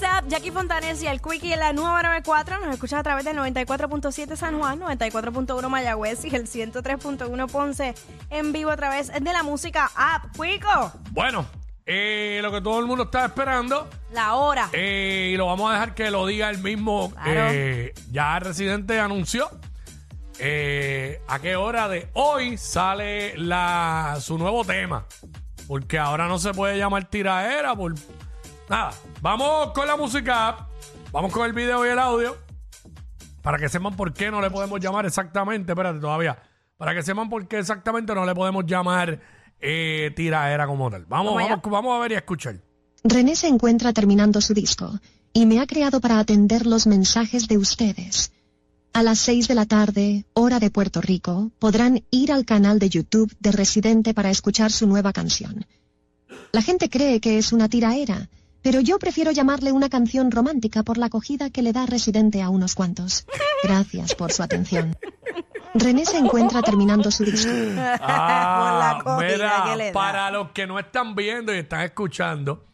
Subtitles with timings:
[0.00, 2.58] WhatsApp, Jackie Fontanes y el Quickie en la nueva 94.
[2.60, 7.94] Nos escuchas a través del 94.7 San Juan, 94.1 Mayagüez y el 103.1 Ponce
[8.30, 10.24] en vivo a través de la música app.
[10.32, 11.44] Quico, Bueno,
[11.84, 14.70] eh, lo que todo el mundo está esperando, la hora.
[14.72, 17.10] eh, y lo vamos a dejar que lo diga el mismo.
[17.10, 17.48] Claro.
[17.52, 19.50] eh, ya el residente anunció
[20.38, 25.04] eh, a qué hora de hoy sale la, su nuevo tema.
[25.68, 27.94] Porque ahora no se puede llamar tiraera por
[28.70, 28.92] nada.
[29.20, 30.68] Vamos con la música.
[31.12, 32.36] Vamos con el video y el audio.
[33.42, 35.72] Para que sepan por qué no le podemos llamar exactamente.
[35.72, 36.38] Espérate todavía.
[36.76, 39.20] Para que sepan por qué exactamente no le podemos llamar
[39.60, 41.04] eh, tiraera como tal.
[41.06, 41.56] Vamos, Vamos allá.
[41.56, 42.56] vamos, vamos a ver y a escuchar.
[43.02, 44.98] René se encuentra terminando su disco
[45.32, 48.32] y me ha creado para atender los mensajes de ustedes.
[48.92, 52.88] A las 6 de la tarde, hora de Puerto Rico, podrán ir al canal de
[52.88, 55.64] YouTube de Residente para escuchar su nueva canción.
[56.52, 58.28] La gente cree que es una tiraera,
[58.62, 62.48] pero yo prefiero llamarle una canción romántica por la acogida que le da Residente a
[62.50, 63.26] unos cuantos.
[63.62, 64.96] Gracias por su atención.
[65.74, 67.52] René se encuentra terminando su disco.
[67.78, 69.92] Ah, Por la comida mira, que le da.
[69.92, 72.66] para los que no están viendo y están escuchando,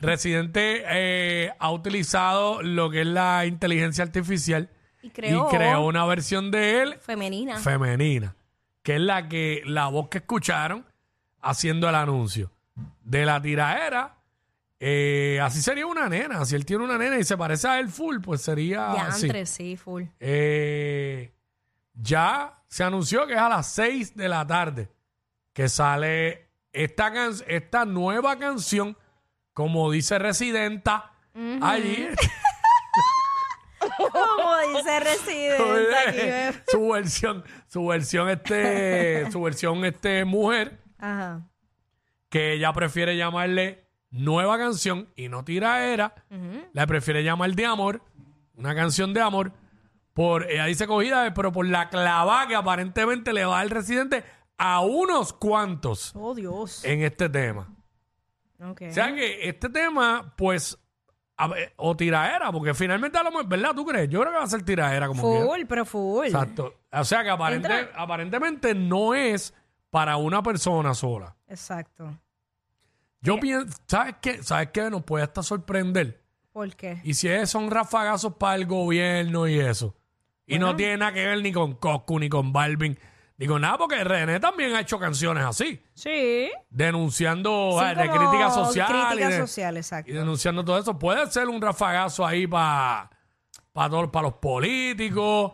[0.00, 4.68] Residente eh, ha utilizado lo que es la inteligencia artificial
[5.02, 7.56] Y creó- una versión de él Femenina.
[7.58, 8.34] femenina,
[8.82, 10.84] que es la que la voz que escucharon
[11.40, 12.50] haciendo el anuncio
[13.04, 14.16] de la tiraera.
[14.84, 16.44] Eh, así sería una nena.
[16.44, 19.22] Si él tiene una nena y se parece a él full, pues sería así.
[19.26, 20.02] Diantre, sí, full.
[20.18, 21.32] Eh,
[21.94, 24.88] ya se anunció que es a las 6 de la tarde
[25.52, 28.96] que sale esta, can- esta nueva canción,
[29.52, 31.12] como dice Residenta,
[31.60, 32.08] allí.
[33.98, 36.52] Como dice ve.
[36.68, 41.42] su versión, su versión este, su versión este mujer, Ajá.
[42.28, 43.81] que ella prefiere llamarle
[44.12, 46.14] nueva canción y no tiraera,
[46.72, 48.02] la prefiere llamar de amor,
[48.56, 49.52] una canción de amor,
[50.14, 54.22] por, ella dice cogida, pero por la clava que aparentemente le va al residente
[54.58, 56.84] a unos cuantos Oh, Dios.
[56.84, 57.68] en este tema.
[58.60, 58.82] Ok.
[58.90, 60.78] O sea que este tema, pues,
[61.38, 63.74] a ver, o tiraera, porque finalmente a lo mejor, ¿verdad?
[63.74, 64.08] ¿Tú crees?
[64.08, 65.46] Yo creo que va a ser tiraera como quiera.
[65.46, 66.26] Full, pero full.
[66.26, 66.74] Exacto.
[66.92, 69.52] O sea que aparente- Entra- aparentemente no es
[69.90, 71.34] para una persona sola.
[71.48, 72.16] Exacto.
[73.22, 74.42] Yo pienso, ¿sabes qué?
[74.42, 74.90] ¿Sabes qué?
[74.90, 76.20] Nos puede hasta sorprender.
[76.52, 77.00] ¿Por qué?
[77.04, 79.94] Y si es, son rafagazos para el gobierno y eso.
[80.46, 82.98] Y no tiene nada que ver ni con Coscu, ni con Balvin,
[83.38, 86.50] ni con nada, porque René también ha hecho canciones así, Sí.
[86.68, 88.86] denunciando Sí, ah, de como crítica social.
[88.88, 90.10] Crítica y, de- social, exacto.
[90.10, 90.98] y denunciando todo eso.
[90.98, 93.08] Puede ser un rafagazo ahí para
[93.72, 93.88] para
[94.22, 95.52] los políticos,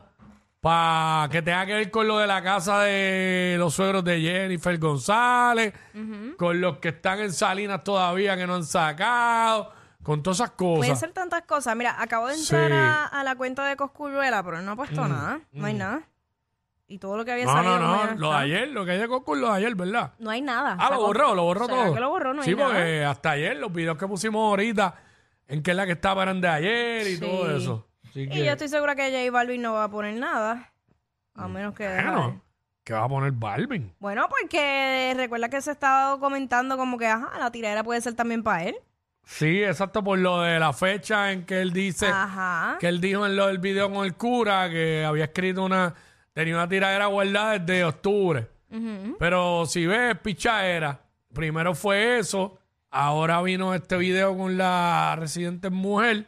[0.60, 4.76] para que tenga que ver con lo de la casa de los suegros de Jennifer
[4.78, 5.72] González,
[6.36, 10.78] con los que están en Salinas todavía que no han sacado, con todas esas Pueden
[10.80, 11.00] cosas.
[11.00, 11.76] ser tantas cosas.
[11.76, 12.72] Mira, acabo de entrar Sí.
[12.72, 15.40] Mm, a, a la cuenta de Coscuyuela, pero no ha puesto nada.
[15.52, 16.02] No hay nada.
[16.90, 17.78] Y todo lo que había No, salido.
[17.78, 18.38] no, no, lo de está.
[18.38, 20.14] ayer, lo que hay de Coco es lo de ayer, ¿verdad?
[20.18, 20.72] No hay nada.
[20.80, 21.94] Ah, lo Sacó- borró, lo borró ¿Será todo.
[21.94, 22.32] que lo borró?
[22.34, 22.68] No hay sí, nada.
[22.68, 24.94] porque hasta ayer los videos que pusimos ahorita,
[25.48, 27.20] en que es la que estaba eran de ayer y Sí.
[27.20, 27.86] todo eso.
[28.26, 30.72] Así Y yo estoy segura que J Balvin no va a poner nada.
[31.34, 31.86] A menos que.
[31.86, 32.42] bueno,
[32.82, 33.92] ¿qué va a poner Balvin?
[34.00, 38.42] Bueno, porque recuerda que se estaba comentando como que, ajá, la tiradera puede ser también
[38.42, 38.76] para él.
[39.24, 42.78] Sí, exacto, por lo de la fecha en que él dice, Ajá.
[42.80, 45.94] que él dijo en lo del video con el cura que había escrito una,
[46.32, 48.48] tenía una tiradera guardada desde octubre.
[49.18, 51.00] Pero si ves, pichadera,
[51.34, 52.58] primero fue eso,
[52.90, 56.26] ahora vino este video con la residente mujer.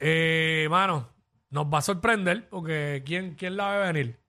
[0.00, 1.08] Eh, mano,
[1.50, 4.20] nos va a sorprender porque ¿quién, quién la ve venir?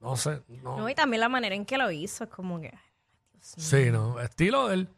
[0.00, 0.78] No sé, no.
[0.78, 2.72] No, y también la manera en que lo hizo es como que.
[3.40, 4.88] Sí, no, estilo de él.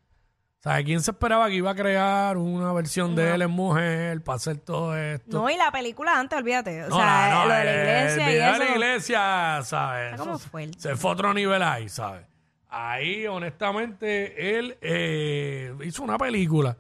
[0.59, 4.37] ¿Sabes quién se esperaba que iba a crear una versión de él en mujer para
[4.37, 5.39] hacer todo esto?
[5.41, 6.85] No, y la película antes, olvídate.
[6.85, 8.59] O No, sea, no, lo de la el iglesia y video eso.
[8.59, 10.11] de la iglesia, ¿sabes?
[10.13, 10.79] Está como Eso fuerte.
[10.79, 12.27] Se fue a otro nivel ahí, ¿sabes?
[12.69, 16.77] Ahí, honestamente, él eh, hizo una película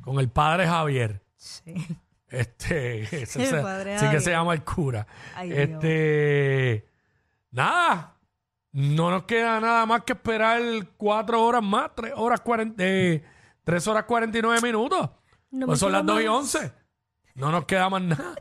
[0.00, 1.20] con el padre Javier.
[1.36, 1.74] Sí.
[2.28, 4.22] Este, ese El se- padre sí que Javier.
[4.22, 5.06] se llama el cura.
[5.34, 5.60] Ay, Dios.
[5.60, 6.88] este,
[7.50, 8.16] nada,
[8.72, 10.60] no nos queda nada más que esperar
[10.96, 13.24] cuatro horas más, tres horas cuarenta, eh,
[13.64, 15.08] tres horas cuarenta y nueve minutos.
[15.50, 16.34] No pues son las queda dos y más.
[16.34, 16.72] once.
[17.34, 18.34] No nos queda más nada.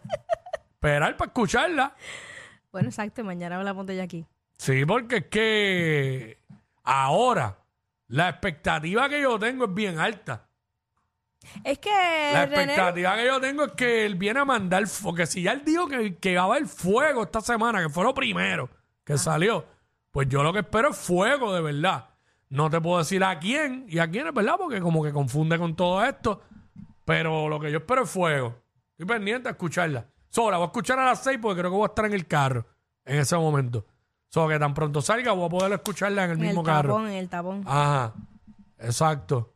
[0.74, 1.96] esperar para escucharla.
[2.72, 3.24] Bueno, exacto.
[3.24, 4.26] Mañana hablamos de ella aquí.
[4.58, 6.40] Sí, porque es que
[6.84, 7.58] ahora
[8.08, 10.48] la expectativa que yo tengo es bien alta.
[11.64, 15.26] Es que La René, expectativa que yo tengo es que él viene a mandar, porque
[15.26, 18.14] si ya él dijo que, que va a haber fuego esta semana, que fue lo
[18.14, 18.70] primero
[19.04, 19.66] que salió,
[20.12, 22.10] pues yo lo que espero es fuego de verdad.
[22.50, 25.58] No te puedo decir a quién y a quién es verdad, porque como que confunde
[25.58, 26.42] con todo esto.
[27.04, 28.56] Pero lo que yo espero es fuego.
[28.92, 30.06] Estoy pendiente a escucharla.
[30.30, 32.28] Sola, voy a escuchar a las 6 porque creo que voy a estar en el
[32.28, 32.66] carro
[33.04, 33.86] en ese momento.
[34.30, 36.90] Solo que tan pronto salga voy a poder escucharla en el En mismo el carro.
[36.96, 37.64] tapón, en el tapón.
[37.66, 38.14] Ajá.
[38.80, 39.55] Exacto.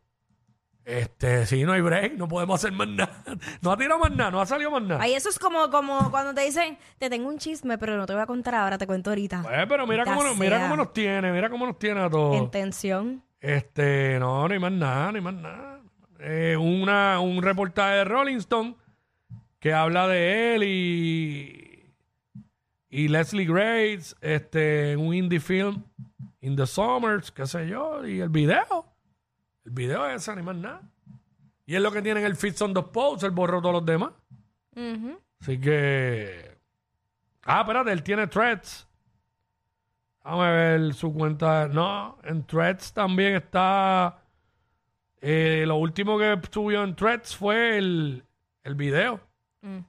[0.90, 3.24] Este, si no hay break, no podemos hacer más nada.
[3.62, 5.02] No ha tirado más nada, no ha salido más nada.
[5.04, 8.14] Ay, eso es como, como cuando te dicen, te tengo un chisme, pero no te
[8.14, 9.44] voy a contar ahora, te cuento ahorita.
[9.44, 12.38] Pues, pero mira cómo, nos- mira cómo nos tiene, mira cómo nos tiene a todos.
[12.38, 13.24] En tensión.
[13.40, 15.80] Este, no, no hay más nada, no hay más nada.
[16.20, 18.76] Eh, una, un reportaje de Rolling Stone
[19.60, 21.94] que habla de él y,
[22.90, 25.84] y Leslie Grace, este, en un indie film,
[26.42, 28.86] In the Summers, qué sé yo, y el video.
[29.70, 30.82] El video es ese, hay más nada.
[31.68, 33.86] Y es lo que tiene en el feed son dos posts, él borró todos los
[33.86, 34.14] demás.
[34.76, 35.20] Ujú.
[35.40, 36.58] Así que.
[37.44, 38.88] Ah, espérate, él tiene threads.
[40.24, 41.68] Vamos a ver su cuenta.
[41.68, 44.24] No, en threads también está.
[45.22, 48.26] eh, lo último que subió en threads fue el,
[48.64, 49.20] el video.
[49.62, 49.80] Mm.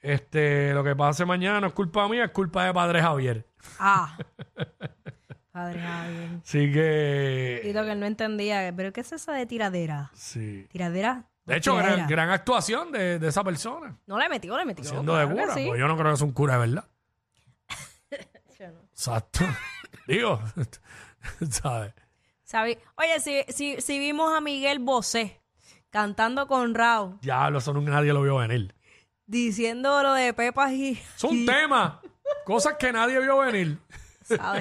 [0.00, 3.46] Este, lo que pase mañana no es culpa mía, es culpa de Padre Javier.
[3.78, 4.16] Ah.
[5.52, 6.30] Padre Javier.
[6.42, 7.60] Así que.
[7.64, 10.10] Dito que él no entendía, pero ¿qué es eso de tiradera?
[10.14, 10.66] Sí.
[10.70, 11.28] ¿Tiradera?
[11.44, 11.96] De hecho, Tiradera.
[11.96, 13.98] gran, gran actuación de, de esa persona.
[14.06, 14.84] No le metió, le metió.
[14.84, 15.54] Siendo de claro cura.
[15.54, 15.66] sí.
[15.68, 16.84] Pues yo no creo que es un cura de verdad.
[18.58, 18.80] Yo no.
[18.90, 19.40] Exacto.
[20.06, 20.40] Digo,
[21.50, 21.92] ¿sabes?
[22.44, 25.40] Sabi- Oye, si, si, si vimos a Miguel Bosé
[25.90, 28.74] cantando con Rao, Ya, eso nunca nadie lo vio venir.
[29.26, 30.92] diciendo lo de Pepas y...
[31.16, 32.00] Es un tema.
[32.44, 33.78] Cosas que nadie vio venir.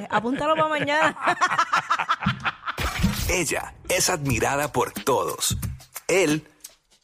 [0.09, 1.17] Apúntalo para mañana.
[3.29, 5.57] Ella es admirada por todos.
[6.07, 6.45] Él,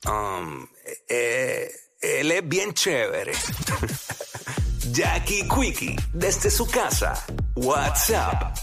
[0.05, 0.67] um,
[1.07, 1.71] eh,
[2.01, 3.33] él es bien chévere.
[4.91, 7.13] Jackie Quickie, desde su casa.
[7.55, 8.57] WhatsApp